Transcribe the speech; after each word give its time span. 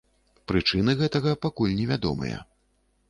Прычыны 0.51 0.95
гэтага 1.01 1.35
пакуль 1.45 1.77
невядомыя. 1.83 2.43